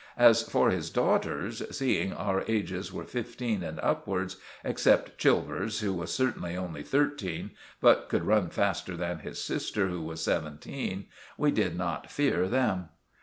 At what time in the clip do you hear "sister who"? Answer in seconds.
9.39-10.01